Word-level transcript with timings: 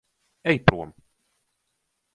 Ej 0.51 0.57
prom. 0.65 0.89